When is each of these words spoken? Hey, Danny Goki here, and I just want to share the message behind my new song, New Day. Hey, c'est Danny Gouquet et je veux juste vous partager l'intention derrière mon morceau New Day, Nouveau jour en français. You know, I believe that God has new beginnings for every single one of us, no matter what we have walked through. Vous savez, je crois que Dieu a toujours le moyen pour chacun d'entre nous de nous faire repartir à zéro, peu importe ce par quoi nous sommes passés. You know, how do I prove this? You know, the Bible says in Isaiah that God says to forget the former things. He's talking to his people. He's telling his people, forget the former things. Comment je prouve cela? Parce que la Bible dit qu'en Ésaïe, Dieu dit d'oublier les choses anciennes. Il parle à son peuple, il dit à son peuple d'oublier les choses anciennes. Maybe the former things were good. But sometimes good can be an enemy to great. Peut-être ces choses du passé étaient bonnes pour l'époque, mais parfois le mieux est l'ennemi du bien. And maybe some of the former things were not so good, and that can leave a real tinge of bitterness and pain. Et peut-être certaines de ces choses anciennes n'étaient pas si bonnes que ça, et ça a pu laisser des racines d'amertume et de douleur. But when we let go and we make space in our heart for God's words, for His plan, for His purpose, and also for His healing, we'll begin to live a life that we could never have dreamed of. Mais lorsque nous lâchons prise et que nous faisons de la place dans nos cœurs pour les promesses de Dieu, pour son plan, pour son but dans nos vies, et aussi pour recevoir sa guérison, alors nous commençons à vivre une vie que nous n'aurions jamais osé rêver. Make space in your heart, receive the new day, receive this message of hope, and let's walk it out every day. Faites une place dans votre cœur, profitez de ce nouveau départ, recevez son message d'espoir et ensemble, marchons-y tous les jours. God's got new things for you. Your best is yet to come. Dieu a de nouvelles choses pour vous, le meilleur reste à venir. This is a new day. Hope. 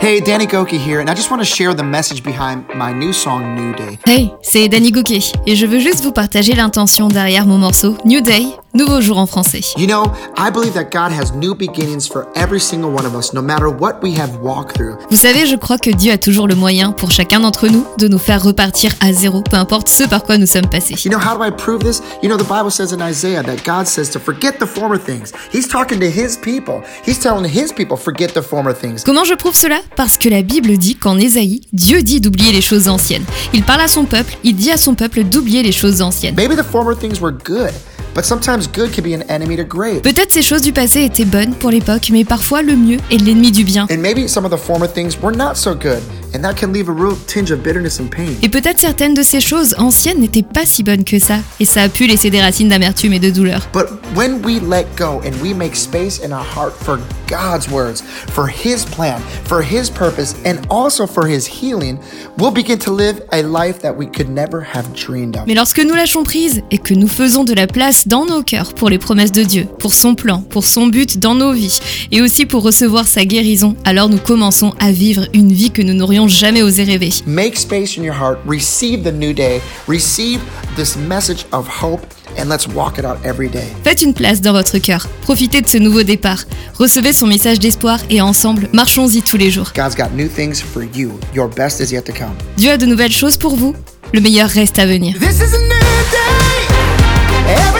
Hey, 0.00 0.18
Danny 0.22 0.46
Goki 0.46 0.78
here, 0.78 1.00
and 1.00 1.10
I 1.10 1.14
just 1.14 1.30
want 1.30 1.42
to 1.42 1.44
share 1.44 1.74
the 1.74 1.82
message 1.82 2.22
behind 2.22 2.66
my 2.74 2.90
new 2.90 3.12
song, 3.12 3.54
New 3.54 3.74
Day. 3.74 3.98
Hey, 4.06 4.30
c'est 4.40 4.66
Danny 4.66 4.90
Gouquet 4.92 5.20
et 5.46 5.54
je 5.54 5.66
veux 5.66 5.78
juste 5.78 6.02
vous 6.02 6.10
partager 6.10 6.54
l'intention 6.54 7.08
derrière 7.08 7.44
mon 7.44 7.58
morceau 7.58 7.98
New 8.06 8.22
Day, 8.22 8.46
Nouveau 8.72 9.00
jour 9.00 9.18
en 9.18 9.26
français. 9.26 9.62
You 9.76 9.88
know, 9.88 10.04
I 10.38 10.48
believe 10.48 10.74
that 10.74 10.92
God 10.92 11.10
has 11.10 11.32
new 11.34 11.56
beginnings 11.56 12.06
for 12.06 12.28
every 12.36 12.60
single 12.60 12.92
one 12.92 13.04
of 13.04 13.16
us, 13.16 13.32
no 13.32 13.42
matter 13.42 13.68
what 13.68 14.00
we 14.00 14.16
have 14.16 14.30
walked 14.40 14.76
through. 14.76 14.96
Vous 15.10 15.16
savez, 15.16 15.44
je 15.46 15.56
crois 15.56 15.76
que 15.76 15.90
Dieu 15.90 16.12
a 16.12 16.18
toujours 16.18 16.46
le 16.46 16.54
moyen 16.54 16.92
pour 16.92 17.10
chacun 17.10 17.40
d'entre 17.40 17.66
nous 17.66 17.84
de 17.98 18.06
nous 18.06 18.18
faire 18.18 18.40
repartir 18.40 18.92
à 19.00 19.12
zéro, 19.12 19.42
peu 19.42 19.56
importe 19.56 19.88
ce 19.88 20.04
par 20.04 20.22
quoi 20.22 20.38
nous 20.38 20.46
sommes 20.46 20.68
passés. 20.68 20.94
You 21.04 21.10
know, 21.10 21.18
how 21.18 21.36
do 21.36 21.42
I 21.42 21.50
prove 21.50 21.82
this? 21.82 22.00
You 22.22 22.28
know, 22.28 22.36
the 22.36 22.46
Bible 22.46 22.70
says 22.70 22.92
in 22.92 23.02
Isaiah 23.02 23.42
that 23.42 23.64
God 23.64 23.88
says 23.88 24.08
to 24.10 24.20
forget 24.20 24.60
the 24.60 24.66
former 24.66 24.98
things. 24.98 25.32
He's 25.52 25.66
talking 25.66 25.98
to 25.98 26.06
his 26.08 26.36
people. 26.36 26.80
He's 27.04 27.18
telling 27.18 27.44
his 27.44 27.72
people, 27.72 27.96
forget 27.96 28.34
the 28.34 28.42
former 28.42 28.72
things. 28.72 29.02
Comment 29.02 29.24
je 29.24 29.34
prouve 29.34 29.56
cela? 29.56 29.80
Parce 29.96 30.16
que 30.16 30.28
la 30.28 30.42
Bible 30.42 30.78
dit 30.78 30.94
qu'en 30.94 31.18
Ésaïe, 31.18 31.62
Dieu 31.72 32.04
dit 32.04 32.20
d'oublier 32.20 32.52
les 32.52 32.60
choses 32.62 32.86
anciennes. 32.86 33.24
Il 33.52 33.64
parle 33.64 33.80
à 33.80 33.88
son 33.88 34.04
peuple, 34.04 34.36
il 34.44 34.54
dit 34.54 34.70
à 34.70 34.76
son 34.76 34.94
peuple 34.94 35.24
d'oublier 35.24 35.64
les 35.64 35.72
choses 35.72 36.02
anciennes. 36.02 36.36
Maybe 36.36 36.54
the 36.54 36.62
former 36.62 36.94
things 36.94 37.20
were 37.20 37.32
good. 37.32 37.72
But 38.14 38.24
sometimes 38.24 38.66
good 38.66 38.92
can 38.92 39.04
be 39.04 39.14
an 39.14 39.22
enemy 39.28 39.56
to 39.56 39.64
great. 39.64 40.02
Peut-être 40.02 40.32
ces 40.32 40.42
choses 40.42 40.62
du 40.62 40.72
passé 40.72 41.04
étaient 41.04 41.24
bonnes 41.24 41.54
pour 41.54 41.70
l'époque, 41.70 42.08
mais 42.10 42.24
parfois 42.24 42.62
le 42.62 42.74
mieux 42.74 42.98
est 43.10 43.18
l'ennemi 43.18 43.52
du 43.52 43.62
bien. 43.64 43.86
And 43.90 43.98
maybe 43.98 44.28
some 44.28 44.44
of 44.44 44.50
the 44.50 44.58
former 44.58 44.88
things 44.88 45.16
were 45.22 45.34
not 45.34 45.54
so 45.54 45.74
good, 45.74 46.00
and 46.34 46.42
that 46.42 46.54
can 46.54 46.72
leave 46.72 46.88
a 46.88 46.92
real 46.92 47.16
tinge 47.26 47.50
of 47.50 47.62
bitterness 47.62 48.00
and 48.00 48.08
pain. 48.08 48.34
Et 48.42 48.48
peut-être 48.48 48.78
certaines 48.78 49.14
de 49.14 49.22
ces 49.22 49.40
choses 49.40 49.74
anciennes 49.78 50.20
n'étaient 50.20 50.42
pas 50.42 50.66
si 50.66 50.82
bonnes 50.82 51.04
que 51.04 51.18
ça, 51.18 51.38
et 51.58 51.64
ça 51.64 51.82
a 51.82 51.88
pu 51.88 52.06
laisser 52.06 52.30
des 52.30 52.40
racines 52.40 52.68
d'amertume 52.68 53.12
et 53.12 53.18
de 53.18 53.30
douleur. 53.30 53.68
But 53.72 53.86
when 54.14 54.40
we 54.44 54.60
let 54.60 54.86
go 54.96 55.20
and 55.24 55.32
we 55.42 55.54
make 55.54 55.76
space 55.76 56.20
in 56.24 56.32
our 56.32 56.44
heart 56.44 56.72
for 56.72 56.98
God's 57.28 57.68
words, 57.70 58.02
for 58.32 58.48
His 58.48 58.84
plan, 58.84 59.20
for 59.44 59.62
His 59.62 59.90
purpose, 59.90 60.34
and 60.44 60.58
also 60.68 61.06
for 61.06 61.26
His 61.26 61.46
healing, 61.46 61.98
we'll 62.38 62.52
begin 62.52 62.78
to 62.78 62.92
live 62.92 63.22
a 63.32 63.42
life 63.42 63.80
that 63.82 63.96
we 63.96 64.06
could 64.06 64.28
never 64.28 64.60
have 64.60 64.84
dreamed 64.94 65.36
of. 65.36 65.46
Mais 65.46 65.54
lorsque 65.54 65.80
nous 65.80 65.94
lâchons 65.94 66.24
prise 66.24 66.62
et 66.70 66.78
que 66.78 66.94
nous 66.94 67.08
faisons 67.08 67.44
de 67.44 67.54
la 67.54 67.66
place 67.66 68.08
dans 68.08 68.26
nos 68.26 68.42
cœurs 68.42 68.74
pour 68.74 68.90
les 68.90 68.98
promesses 68.98 69.32
de 69.32 69.42
Dieu, 69.42 69.66
pour 69.78 69.94
son 69.94 70.14
plan, 70.14 70.42
pour 70.42 70.64
son 70.64 70.86
but 70.86 71.18
dans 71.18 71.34
nos 71.34 71.52
vies, 71.52 71.80
et 72.10 72.20
aussi 72.22 72.46
pour 72.46 72.62
recevoir 72.62 73.06
sa 73.06 73.24
guérison, 73.24 73.76
alors 73.84 74.08
nous 74.08 74.18
commençons 74.18 74.74
à 74.80 74.92
vivre 74.92 75.26
une 75.32 75.52
vie 75.52 75.70
que 75.70 75.82
nous 75.82 75.94
n'aurions 75.94 76.19
jamais 76.28 76.62
osé 76.62 76.84
rêver. 76.84 77.10
Make 77.26 77.56
space 77.56 77.96
in 77.96 78.02
your 78.02 78.14
heart, 78.14 78.38
receive 78.46 79.02
the 79.02 79.12
new 79.12 79.32
day, 79.32 79.60
receive 79.88 80.40
this 80.76 80.96
message 80.96 81.46
of 81.52 81.66
hope, 81.68 82.00
and 82.38 82.48
let's 82.48 82.66
walk 82.68 82.98
it 82.98 83.04
out 83.04 83.18
every 83.24 83.48
day. 83.48 83.66
Faites 83.84 84.02
une 84.02 84.14
place 84.14 84.40
dans 84.40 84.52
votre 84.52 84.78
cœur, 84.78 85.08
profitez 85.22 85.60
de 85.60 85.68
ce 85.68 85.78
nouveau 85.78 86.02
départ, 86.02 86.44
recevez 86.78 87.12
son 87.12 87.26
message 87.26 87.58
d'espoir 87.58 87.98
et 88.10 88.20
ensemble, 88.20 88.68
marchons-y 88.72 89.22
tous 89.22 89.36
les 89.36 89.50
jours. 89.50 89.72
God's 89.74 89.96
got 89.96 90.10
new 90.14 90.28
things 90.28 90.60
for 90.60 90.82
you. 90.94 91.18
Your 91.34 91.48
best 91.48 91.80
is 91.80 91.92
yet 91.92 92.02
to 92.02 92.12
come. 92.12 92.34
Dieu 92.56 92.70
a 92.70 92.76
de 92.76 92.86
nouvelles 92.86 93.12
choses 93.12 93.36
pour 93.36 93.56
vous, 93.56 93.74
le 94.12 94.20
meilleur 94.20 94.48
reste 94.48 94.78
à 94.78 94.86
venir. 94.86 95.14
This 95.18 95.36
is 95.38 95.54
a 95.54 95.58
new 95.58 95.68
day. 96.10 97.54
Hope. 97.54 97.79